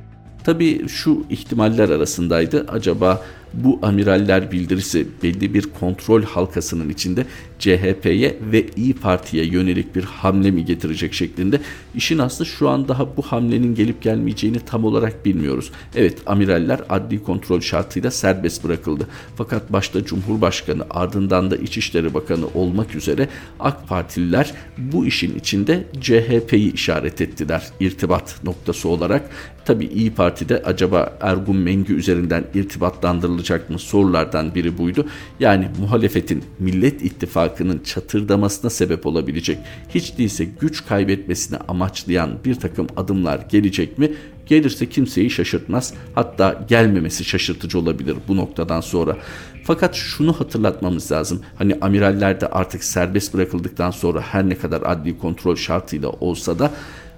Tabii 0.44 0.88
şu 0.88 1.24
ihtimaller 1.30 1.88
arasındaydı. 1.88 2.64
Acaba 2.68 3.22
bu 3.64 3.78
amiraller 3.82 4.52
bildirisi 4.52 5.06
belli 5.22 5.54
bir 5.54 5.62
kontrol 5.62 6.22
halkasının 6.22 6.88
içinde 6.88 7.26
CHP'ye 7.58 8.38
ve 8.52 8.66
İyi 8.76 8.94
Parti'ye 8.94 9.44
yönelik 9.44 9.96
bir 9.96 10.04
hamle 10.04 10.50
mi 10.50 10.64
getirecek 10.64 11.14
şeklinde. 11.14 11.60
İşin 11.94 12.18
aslı 12.18 12.46
şu 12.46 12.68
an 12.68 12.88
daha 12.88 13.16
bu 13.16 13.22
hamlenin 13.22 13.74
gelip 13.74 14.02
gelmeyeceğini 14.02 14.60
tam 14.60 14.84
olarak 14.84 15.24
bilmiyoruz. 15.24 15.70
Evet 15.96 16.18
amiraller 16.26 16.80
adli 16.88 17.22
kontrol 17.22 17.60
şartıyla 17.60 18.10
serbest 18.10 18.64
bırakıldı. 18.64 19.06
Fakat 19.36 19.72
başta 19.72 20.04
Cumhurbaşkanı 20.04 20.84
ardından 20.90 21.50
da 21.50 21.56
İçişleri 21.56 22.14
Bakanı 22.14 22.46
olmak 22.54 22.94
üzere 22.94 23.28
AK 23.60 23.88
Partililer 23.88 24.54
bu 24.78 25.06
işin 25.06 25.38
içinde 25.38 25.84
CHP'yi 26.00 26.72
işaret 26.72 27.20
ettiler 27.20 27.62
irtibat 27.80 28.44
noktası 28.44 28.88
olarak. 28.88 29.30
Tabii 29.64 29.86
İyi 29.86 30.14
Parti'de 30.14 30.62
acaba 30.62 31.18
Ergun 31.20 31.56
Mengü 31.56 31.94
üzerinden 31.94 32.44
irtibatlandırılacak 32.54 33.43
mı 33.70 33.78
sorulardan 33.78 34.54
biri 34.54 34.78
buydu. 34.78 35.06
Yani 35.40 35.68
muhalefetin 35.80 36.44
Millet 36.58 37.02
İttifakı'nın 37.02 37.78
çatırdamasına 37.78 38.70
sebep 38.70 39.06
olabilecek 39.06 39.58
hiç 39.88 40.18
değilse 40.18 40.44
güç 40.44 40.86
kaybetmesini 40.86 41.58
amaçlayan 41.68 42.30
bir 42.44 42.54
takım 42.54 42.86
adımlar 42.96 43.40
gelecek 43.50 43.98
mi? 43.98 44.10
Gelirse 44.46 44.88
kimseyi 44.88 45.30
şaşırtmaz. 45.30 45.94
Hatta 46.14 46.64
gelmemesi 46.68 47.24
şaşırtıcı 47.24 47.78
olabilir 47.78 48.16
bu 48.28 48.36
noktadan 48.36 48.80
sonra. 48.80 49.16
Fakat 49.64 49.94
şunu 49.94 50.32
hatırlatmamız 50.40 51.12
lazım. 51.12 51.42
Hani 51.58 51.78
amiraller 51.80 52.40
de 52.40 52.46
artık 52.46 52.84
serbest 52.84 53.34
bırakıldıktan 53.34 53.90
sonra 53.90 54.20
her 54.20 54.48
ne 54.48 54.58
kadar 54.58 54.82
adli 54.84 55.18
kontrol 55.18 55.56
şartıyla 55.56 56.08
olsa 56.08 56.58
da 56.58 56.70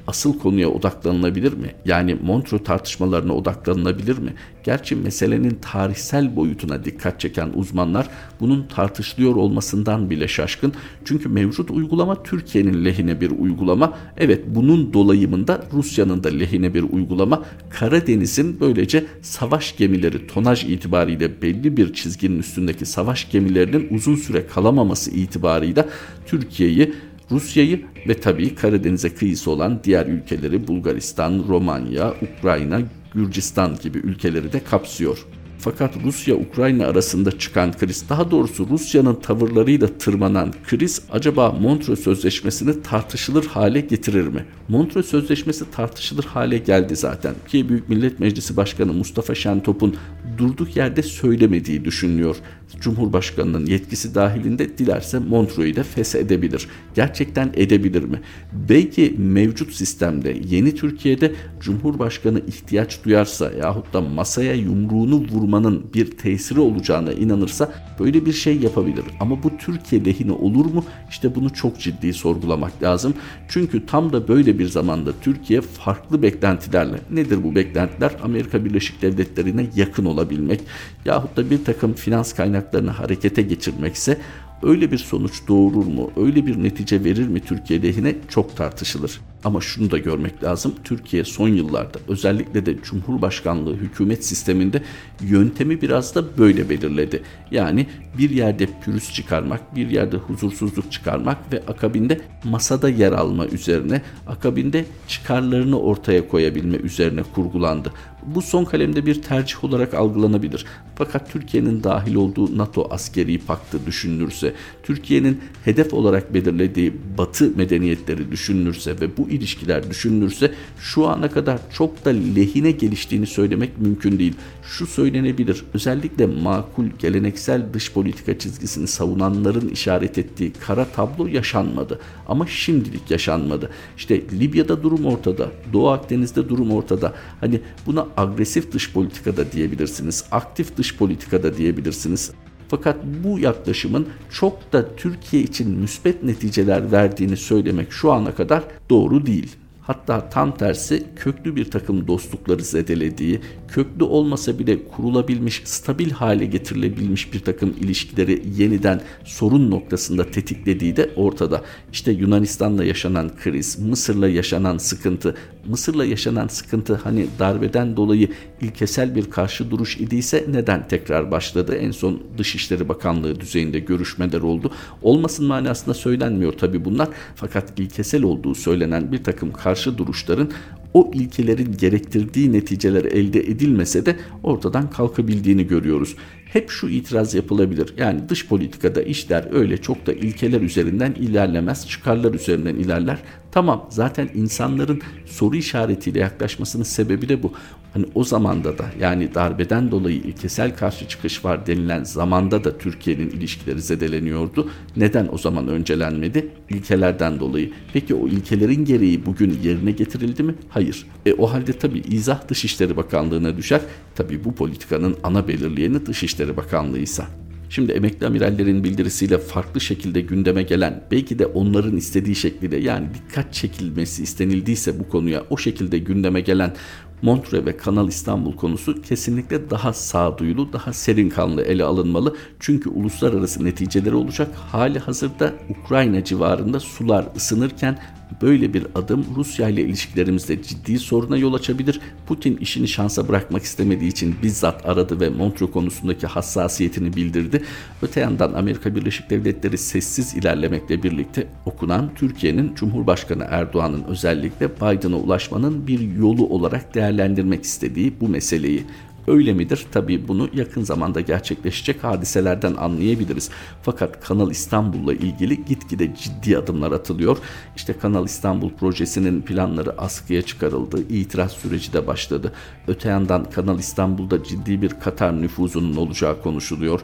asıl 0.07 0.39
konuya 0.39 0.69
odaklanılabilir 0.69 1.53
mi? 1.53 1.71
Yani 1.85 2.17
Montreux 2.23 2.65
tartışmalarına 2.65 3.33
odaklanılabilir 3.33 4.19
mi? 4.19 4.35
Gerçi 4.65 4.97
meselenin 4.97 5.59
tarihsel 5.63 6.37
boyutuna 6.37 6.85
dikkat 6.85 7.21
çeken 7.21 7.51
uzmanlar 7.55 8.09
bunun 8.41 8.67
tartışılıyor 8.67 9.37
olmasından 9.37 10.11
bile 10.11 10.29
şaşkın. 10.29 10.73
Çünkü 11.05 11.29
mevcut 11.29 11.71
uygulama 11.71 12.23
Türkiye'nin 12.23 12.85
lehine 12.85 13.21
bir 13.21 13.31
uygulama. 13.31 13.99
Evet 14.17 14.45
bunun 14.47 14.93
dolayımında 14.93 15.65
Rusya'nın 15.73 16.25
da 16.25 16.29
lehine 16.29 16.75
bir 16.75 16.83
uygulama. 16.83 17.45
Karadeniz'in 17.71 18.61
böylece 18.61 19.05
savaş 19.23 19.77
gemileri 19.77 20.27
tonaj 20.27 20.65
itibariyle 20.65 21.43
belli 21.43 21.77
bir 21.77 21.93
çizginin 21.93 22.39
üstündeki 22.39 22.87
savaş 22.87 23.31
gemilerinin 23.31 23.89
uzun 23.91 24.17
süre 24.17 24.47
kalamaması 24.47 25.11
itibarıyla 25.11 25.89
Türkiye'yi 26.27 26.93
Rusya'yı 27.31 27.83
ve 28.09 28.21
tabii 28.21 28.55
Karadeniz'e 28.55 29.15
kıyısı 29.15 29.51
olan 29.51 29.81
diğer 29.85 30.07
ülkeleri 30.07 30.69
Bulgaristan, 30.69 31.45
Romanya, 31.49 32.15
Ukrayna, 32.39 32.81
Gürcistan 33.15 33.77
gibi 33.83 33.99
ülkeleri 33.99 34.53
de 34.53 34.65
kapsıyor. 34.65 35.27
Fakat 35.59 35.95
Rusya-Ukrayna 36.05 36.87
arasında 36.87 37.39
çıkan 37.39 37.73
kriz, 37.73 38.09
daha 38.09 38.31
doğrusu 38.31 38.69
Rusya'nın 38.71 39.15
tavırlarıyla 39.15 39.99
tırmanan 39.99 40.55
kriz 40.67 41.03
acaba 41.11 41.53
Montreux 41.53 42.01
Sözleşmesi'ni 42.01 42.83
tartışılır 42.83 43.47
hale 43.47 43.81
getirir 43.81 44.27
mi? 44.27 44.45
Montreux 44.69 45.07
Sözleşmesi 45.07 45.71
tartışılır 45.71 46.25
hale 46.25 46.59
geldi 46.59 46.97
zaten. 46.97 47.35
Ki 47.49 47.69
Büyük 47.69 47.89
Millet 47.89 48.21
Meclisi 48.21 48.57
Başkanı 48.57 48.93
Mustafa 48.93 49.35
Şentop'un 49.35 49.97
durduk 50.39 50.77
yerde 50.77 51.03
söylemediği 51.03 51.85
düşünülüyor. 51.85 52.37
Cumhurbaşkanının 52.81 53.67
yetkisi 53.67 54.15
dahilinde 54.15 54.79
dilerse 54.79 55.19
Montreux'u 55.19 55.77
da 55.77 55.83
feshedebilir. 55.83 56.69
Gerçekten 56.95 57.51
edebilir 57.55 58.03
mi? 58.03 58.21
Belki 58.53 59.15
mevcut 59.19 59.73
sistemde 59.73 60.37
yeni 60.49 60.75
Türkiye'de 60.75 61.33
Cumhurbaşkanı 61.61 62.41
ihtiyaç 62.47 63.05
duyarsa 63.05 63.51
yahut 63.53 63.93
da 63.93 64.01
masaya 64.01 64.55
yumruğunu 64.55 65.25
vurmanın 65.33 65.87
bir 65.95 66.11
tesiri 66.11 66.61
olacağına 66.61 67.13
inanırsa 67.13 67.73
böyle 68.01 68.27
bir 68.27 68.33
şey 68.33 68.57
yapabilir. 68.57 69.05
Ama 69.21 69.43
bu 69.43 69.57
Türkiye 69.57 70.05
lehine 70.05 70.33
olur 70.33 70.65
mu? 70.67 70.85
İşte 71.11 71.35
bunu 71.35 71.55
çok 71.55 71.81
ciddi 71.81 72.13
sorgulamak 72.13 72.83
lazım. 72.83 73.15
Çünkü 73.49 73.87
tam 73.87 74.13
da 74.13 74.29
böyle 74.29 74.59
bir 74.59 74.69
zamanda 74.69 75.13
Türkiye 75.21 75.61
farklı 75.61 76.23
beklentilerle 76.23 76.99
nedir 77.11 77.45
bu 77.45 77.55
beklentiler? 77.55 78.13
Amerika 78.23 78.65
Birleşik 78.65 79.03
Devletleri'ne 79.03 79.67
yakın 79.77 80.05
olabilmek 80.05 80.61
yahut 81.05 81.37
da 81.37 81.51
bir 81.51 81.65
takım 81.65 81.93
finans 81.93 82.33
kaynaklarını 82.67 82.91
harekete 82.91 83.43
geçirmekse 83.43 84.19
öyle 84.63 84.91
bir 84.91 84.99
sonuç 84.99 85.49
doğurur 85.49 85.87
mu? 85.87 86.11
Öyle 86.17 86.47
bir 86.47 86.63
netice 86.63 87.05
verir 87.05 87.29
mi 87.29 87.41
Türkiye 87.41 87.83
lehine 87.83 88.15
çok 88.29 88.57
tartışılır. 88.57 89.21
Ama 89.47 89.61
şunu 89.61 89.91
da 89.91 89.99
görmek 89.99 90.45
lazım. 90.45 90.75
Türkiye 90.85 91.25
son 91.25 91.49
yıllarda 91.49 91.99
özellikle 92.09 92.67
de 92.67 92.83
Cumhurbaşkanlığı 92.83 93.77
hükümet 93.77 94.25
sisteminde 94.25 94.83
yöntemi 95.21 95.83
biraz 95.83 96.15
da 96.15 96.39
böyle 96.39 96.71
belirledi. 96.71 97.23
Yani 97.51 97.87
bir 98.19 98.31
yerde 98.31 98.69
pürüz 98.85 99.13
çıkarmak, 99.15 99.77
bir 99.77 99.91
yerde 99.91 100.17
huzursuzluk 100.17 100.93
çıkarmak 100.93 101.53
ve 101.53 101.63
akabinde 101.69 102.21
masada 102.45 102.89
yer 102.89 103.13
alma 103.13 103.47
üzerine, 103.47 104.03
akabinde 104.27 104.85
çıkarlarını 105.09 105.81
ortaya 105.81 106.29
koyabilme 106.29 106.77
üzerine 106.77 107.23
kurgulandı. 107.35 107.93
Bu 108.27 108.43
son 108.43 108.65
kalemde 108.65 109.07
bir 109.07 109.23
tercih 109.23 109.65
olarak 109.65 109.95
algılanabilir. 109.95 110.67
Fakat 110.97 111.33
Türkiye'nin 111.33 111.83
dahil 111.83 112.15
olduğu 112.15 112.59
NATO 112.59 112.89
askeri 112.91 113.39
paktı 113.39 113.87
düşünülürse, 113.87 114.55
Türkiye'nin 114.83 115.41
hedef 115.65 115.95
olarak 115.95 116.35
belirlediği 116.35 116.95
Batı 117.19 117.57
medeniyetleri 117.57 118.31
düşünülürse 118.31 119.01
ve 119.01 119.17
bu 119.17 119.29
ilişkiler 119.37 119.91
düşünülürse 119.91 120.55
şu 120.81 121.07
ana 121.07 121.31
kadar 121.31 121.59
çok 121.73 122.05
da 122.05 122.11
lehine 122.11 122.71
geliştiğini 122.71 123.27
söylemek 123.27 123.79
mümkün 123.79 124.19
değil. 124.19 124.35
Şu 124.63 124.87
söylenebilir. 124.87 125.65
Özellikle 125.75 126.27
makul 126.27 126.87
geleneksel 126.99 127.63
dış 127.73 127.93
politika 127.93 128.39
çizgisini 128.39 128.87
savunanların 128.87 129.69
işaret 129.69 130.19
ettiği 130.19 130.53
kara 130.53 130.85
tablo 130.85 131.27
yaşanmadı. 131.27 132.01
Ama 132.29 132.47
şimdilik 132.47 133.11
yaşanmadı. 133.11 133.71
İşte 133.97 134.23
Libya'da 134.33 134.83
durum 134.83 135.07
ortada. 135.07 135.51
Doğu 135.73 135.89
Akdeniz'de 135.89 136.49
durum 136.49 136.71
ortada. 136.71 137.15
Hani 137.41 137.61
buna 137.87 138.07
agresif 138.17 138.73
dış 138.73 138.93
politikada 138.93 139.53
diyebilirsiniz. 139.53 140.25
Aktif 140.31 140.77
dış 140.77 140.97
politikada 140.97 141.57
diyebilirsiniz. 141.57 142.33
Fakat 142.69 142.97
bu 143.25 143.39
yaklaşımın 143.39 144.09
çok 144.31 144.73
da 144.73 144.97
Türkiye 144.97 145.43
için 145.43 145.71
müspet 145.71 146.23
neticeler 146.23 146.93
verdiğini 146.93 147.37
söylemek 147.37 147.93
şu 147.93 148.13
ana 148.13 148.35
kadar 148.35 148.63
doğru 148.91 149.27
değil. 149.27 149.57
Hatta 149.83 150.31
tam 150.31 150.57
tersi 150.57 151.07
köklü 151.17 151.57
bir 151.57 151.71
takım 151.71 152.07
dostlukları 152.07 152.63
zedelediği, 152.63 153.41
köklü 153.69 154.05
olmasa 154.05 154.59
bile 154.59 154.89
kurulabilmiş, 154.89 155.63
stabil 155.65 156.11
hale 156.11 156.45
getirilebilmiş 156.45 157.33
bir 157.33 157.41
takım 157.41 157.75
ilişkileri 157.81 158.43
yeniden 158.57 159.01
sorun 159.25 159.71
noktasında 159.71 160.31
tetiklediği 160.31 160.97
de 160.97 161.11
ortada. 161.17 161.63
İşte 161.93 162.13
Yunanistan'la 162.13 162.85
yaşanan 162.85 163.31
kriz, 163.37 163.79
Mısır'la 163.79 164.29
yaşanan 164.29 164.79
sıkıntı, 164.79 165.35
Mısır'la 165.69 166.05
yaşanan 166.05 166.47
sıkıntı 166.47 166.95
hani 166.95 167.27
darbeden 167.39 167.97
dolayı 167.97 168.29
ilkesel 168.61 169.15
bir 169.15 169.31
karşı 169.31 169.71
duruş 169.71 169.97
idiyse 169.97 170.45
neden 170.49 170.89
tekrar 170.89 171.31
başladı? 171.31 171.77
En 171.77 171.91
son 171.91 172.23
Dışişleri 172.39 172.89
Bakanlığı 172.89 173.41
düzeyinde 173.41 173.79
görüşmeler 173.79 174.41
oldu. 174.41 174.71
Olmasın 175.03 175.47
manasında 175.47 175.95
söylenmiyor 175.95 176.53
tabii 176.53 176.85
bunlar. 176.85 177.09
Fakat 177.35 177.81
ilkesel 177.81 178.23
olduğu 178.23 178.55
söylenen 178.55 179.13
bir 179.13 179.25
takım 179.25 179.53
karşı 179.53 179.99
duruşların 179.99 180.51
o 180.97 181.11
ilkelerin 181.15 181.77
gerektirdiği 181.79 182.53
neticeler 182.53 183.05
elde 183.05 183.41
edilmese 183.41 184.07
de 184.07 184.17
ortadan 184.43 184.91
kalkabildiğini 184.91 185.67
görüyoruz. 185.67 186.17
Hep 186.53 186.71
şu 186.71 186.89
itiraz 186.89 187.35
yapılabilir. 187.35 187.95
Yani 187.97 188.29
dış 188.29 188.47
politikada 188.47 189.03
işler 189.03 189.49
öyle 189.53 189.77
çok 189.77 190.07
da 190.07 190.13
ilkeler 190.13 190.61
üzerinden 190.61 191.13
ilerlemez, 191.13 191.89
çıkarlar 191.89 192.35
üzerinden 192.35 192.75
ilerler. 192.75 193.19
Tamam 193.53 193.87
zaten 193.91 194.29
insanların 194.35 195.01
soru 195.27 195.57
işaretiyle 195.57 196.19
yaklaşmasının 196.19 196.85
sebebi 196.85 197.29
de 197.29 197.43
bu. 197.43 197.53
Hani 197.97 198.07
o 198.15 198.25
zamanda 198.25 198.79
da 198.79 198.85
yani 199.01 199.35
darbeden 199.35 199.91
dolayı 199.91 200.17
ilkesel 200.17 200.77
karşı 200.77 201.09
çıkış 201.09 201.45
var 201.45 201.67
denilen 201.67 202.05
zamanda 202.05 202.65
da 202.65 202.79
Türkiye'nin 202.79 203.31
ilişkileri 203.31 203.81
zedeleniyordu. 203.81 204.71
Neden 204.97 205.29
o 205.33 205.39
zaman 205.39 205.69
öncelenmedi? 205.69 206.49
İlkelerden 206.71 207.41
dolayı. 207.41 207.71
Peki 207.93 208.15
o 208.15 208.29
ilkelerin 208.29 208.85
gereği 208.85 209.27
bugün 209.27 209.59
yerine 209.63 209.91
getirildi 209.91 210.43
mi? 210.43 210.55
Hayır. 210.69 211.07
E 211.27 211.33
o 211.33 211.53
halde 211.53 211.73
tabii 211.73 211.99
izah 211.99 212.49
Dışişleri 212.49 212.97
Bakanlığı'na 212.97 213.57
düşer. 213.57 213.81
Tabii 214.15 214.45
bu 214.45 214.55
politikanın 214.55 215.17
ana 215.23 215.49
belirleyeni 215.49 216.07
Dışişleri 216.07 216.57
Bakanlığı 216.57 216.99
ise. 216.99 217.25
Şimdi 217.71 217.93
emekli 217.93 218.27
amirallerin 218.27 218.85
bildirisiyle 218.85 219.39
farklı 219.39 219.81
şekilde 219.81 220.21
gündeme 220.21 220.63
gelen 220.63 221.05
belki 221.11 221.39
de 221.39 221.47
onların 221.47 221.97
istediği 221.97 222.35
şekilde 222.35 222.77
yani 222.77 223.07
dikkat 223.15 223.55
çekilmesi 223.55 224.23
istenildiyse 224.23 224.99
bu 224.99 225.09
konuya 225.09 225.45
o 225.51 225.57
şekilde 225.57 225.99
gündeme 225.99 226.41
gelen 226.41 226.75
Montre 227.23 227.67
ve 227.67 227.77
Kanal 227.77 228.09
İstanbul 228.09 228.57
konusu 228.57 229.03
kesinlikle 229.03 229.71
daha 229.71 229.93
sağduyulu, 229.93 230.73
daha 230.73 230.93
serin 230.93 231.29
kanlı 231.29 231.63
ele 231.63 231.85
alınmalı. 231.85 232.37
Çünkü 232.61 232.91
uluslararası 232.91 233.65
neticeleri 233.65 234.15
olacak. 234.15 234.55
Hali 234.55 234.99
hazırda 234.99 235.53
Ukrayna 235.69 236.25
civarında 236.25 236.81
sular 236.81 237.29
ısınırken 237.37 237.99
Böyle 238.43 238.75
bir 238.75 238.87
adım 238.95 239.27
Rusya 239.37 239.69
ile 239.69 239.83
ilişkilerimizde 239.83 240.63
ciddi 240.63 240.99
soruna 240.99 241.37
yol 241.37 241.55
açabilir. 241.55 242.01
Putin 242.27 242.57
işini 242.57 242.89
şansa 242.89 243.29
bırakmak 243.29 243.63
istemediği 243.63 244.09
için 244.09 244.37
bizzat 244.43 244.87
aradı 244.87 245.21
ve 245.21 245.29
Montreux 245.29 245.73
konusundaki 245.73 246.27
hassasiyetini 246.27 247.17
bildirdi. 247.17 247.63
Öte 248.03 248.21
yandan 248.21 248.53
Amerika 248.53 248.95
Birleşik 248.95 249.31
Devletleri 249.31 249.79
sessiz 249.79 250.35
ilerlemekle 250.35 251.03
birlikte 251.03 251.47
okunan 251.67 252.11
Türkiye'nin 252.15 252.75
Cumhurbaşkanı 252.75 253.47
Erdoğan'ın 253.51 254.05
özellikle 254.05 254.77
Biden'a 254.77 255.17
ulaşmanın 255.17 255.87
bir 255.87 256.01
yolu 256.01 256.47
olarak 256.47 256.95
değerlendirmek 257.07 257.65
istediği 257.65 258.21
bu 258.21 258.29
meseleyi 258.29 258.85
Öyle 259.29 259.53
midir? 259.53 259.87
Tabii 259.93 260.29
bunu 260.29 260.49
yakın 260.55 260.83
zamanda 260.83 261.21
gerçekleşecek 261.21 262.05
hadiselerden 262.05 262.75
anlayabiliriz. 262.75 263.51
Fakat 263.83 264.21
Kanal 264.25 264.51
İstanbul'la 264.51 265.13
ilgili 265.15 265.65
gitgide 265.65 266.15
ciddi 266.15 266.59
adımlar 266.59 266.93
atılıyor. 266.93 267.39
İşte 267.77 267.93
Kanal 267.93 268.25
İstanbul 268.25 268.71
projesinin 268.71 269.43
planları 269.43 270.01
askıya 270.01 270.43
çıkarıldı. 270.43 271.01
İtiraz 271.09 271.53
süreci 271.53 271.93
de 271.93 272.07
başladı. 272.07 272.53
Öte 272.89 273.09
yandan 273.09 273.51
Kanal 273.51 273.79
İstanbul'da 273.79 274.45
ciddi 274.45 274.83
bir 274.83 274.91
Katar 274.91 275.43
nüfuzunun 275.43 275.97
olacağı 275.97 276.43
konuşuluyor 276.43 277.01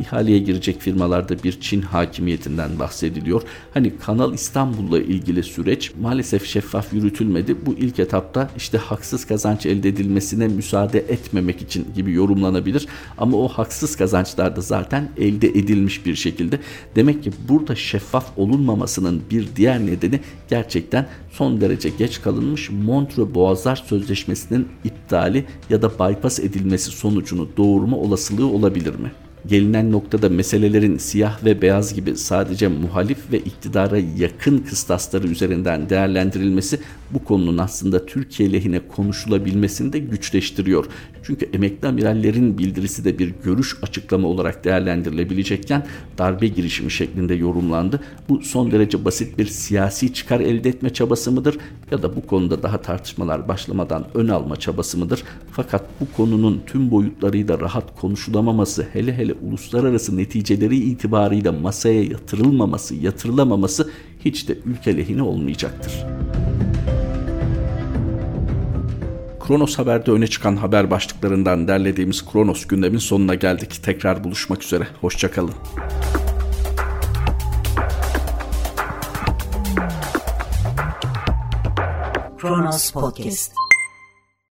ihaleye 0.00 0.38
girecek 0.38 0.80
firmalarda 0.80 1.42
bir 1.42 1.60
Çin 1.60 1.82
hakimiyetinden 1.82 2.78
bahsediliyor. 2.78 3.42
Hani 3.74 3.96
Kanal 3.98 4.34
İstanbul'la 4.34 5.00
ilgili 5.00 5.42
süreç 5.42 5.92
maalesef 6.00 6.46
şeffaf 6.46 6.92
yürütülmedi. 6.92 7.66
Bu 7.66 7.74
ilk 7.74 7.98
etapta 7.98 8.50
işte 8.56 8.78
haksız 8.78 9.24
kazanç 9.24 9.66
elde 9.66 9.88
edilmesine 9.88 10.48
müsaade 10.48 10.98
etmemek 10.98 11.62
için 11.62 11.86
gibi 11.96 12.12
yorumlanabilir. 12.12 12.86
Ama 13.18 13.36
o 13.36 13.48
haksız 13.48 13.96
kazançlar 13.96 14.56
da 14.56 14.60
zaten 14.60 15.08
elde 15.16 15.48
edilmiş 15.48 16.06
bir 16.06 16.14
şekilde. 16.14 16.60
Demek 16.96 17.24
ki 17.24 17.30
burada 17.48 17.74
şeffaf 17.74 18.26
olunmamasının 18.36 19.22
bir 19.30 19.48
diğer 19.56 19.86
nedeni 19.86 20.20
gerçekten 20.50 21.08
son 21.30 21.60
derece 21.60 21.88
geç 21.88 22.22
kalınmış 22.22 22.70
Montreux 22.70 23.34
Boğazlar 23.34 23.76
Sözleşmesi'nin 23.76 24.68
iptali 24.84 25.44
ya 25.70 25.82
da 25.82 25.90
bypass 25.90 26.40
edilmesi 26.40 26.90
sonucunu 26.90 27.48
doğurma 27.56 27.96
olasılığı 27.96 28.46
olabilir 28.46 28.94
mi? 28.94 29.12
Gelinen 29.46 29.92
noktada 29.92 30.28
meselelerin 30.28 30.98
siyah 30.98 31.44
ve 31.44 31.62
beyaz 31.62 31.94
gibi 31.94 32.16
sadece 32.16 32.68
muhalif 32.68 33.32
ve 33.32 33.38
iktidara 33.38 33.98
yakın 34.18 34.58
kıstasları 34.58 35.26
üzerinden 35.28 35.90
değerlendirilmesi 35.90 36.80
bu 37.10 37.24
konunun 37.24 37.58
aslında 37.58 38.06
Türkiye 38.06 38.52
lehine 38.52 38.80
konuşulabilmesini 38.88 39.92
de 39.92 39.98
güçleştiriyor. 39.98 40.86
Çünkü 41.22 41.48
emekli 41.52 41.88
amirallerin 41.88 42.58
bildirisi 42.58 43.04
de 43.04 43.18
bir 43.18 43.34
görüş 43.44 43.76
açıklama 43.82 44.28
olarak 44.28 44.64
değerlendirilebilecekken 44.64 45.86
darbe 46.18 46.46
girişimi 46.46 46.90
şeklinde 46.90 47.34
yorumlandı. 47.34 48.00
Bu 48.28 48.42
son 48.42 48.70
derece 48.70 49.04
basit 49.04 49.38
bir 49.38 49.46
siyasi 49.46 50.12
çıkar 50.12 50.40
elde 50.40 50.68
etme 50.68 50.90
çabası 50.90 51.32
mıdır 51.32 51.58
ya 51.90 52.02
da 52.02 52.16
bu 52.16 52.26
konuda 52.26 52.62
daha 52.62 52.82
tartışmalar 52.82 53.48
başlamadan 53.48 54.06
ön 54.14 54.28
alma 54.28 54.56
çabası 54.56 54.98
mıdır? 54.98 55.22
Fakat 55.52 55.84
bu 56.00 56.06
konunun 56.16 56.62
tüm 56.66 56.90
boyutlarıyla 56.90 57.60
rahat 57.60 58.00
konuşulamaması 58.00 58.86
hele 58.92 59.16
hele 59.16 59.33
uluslararası 59.42 60.16
neticeleri 60.16 60.76
itibarıyla 60.76 61.52
masaya 61.52 62.02
yatırılmaması, 62.02 62.94
yatırılamaması 62.94 63.90
hiç 64.24 64.48
de 64.48 64.58
ülke 64.64 64.96
lehine 64.96 65.22
olmayacaktır. 65.22 66.04
Kronos 69.46 69.78
Haber'de 69.78 70.10
öne 70.10 70.26
çıkan 70.26 70.56
haber 70.56 70.90
başlıklarından 70.90 71.68
derlediğimiz 71.68 72.26
Kronos 72.32 72.66
gündemin 72.66 72.98
sonuna 72.98 73.34
geldik. 73.34 73.82
Tekrar 73.82 74.24
buluşmak 74.24 74.64
üzere. 74.64 74.86
Hoşçakalın. 75.00 75.54
Kronos 82.38 82.90
Podcast 82.90 83.52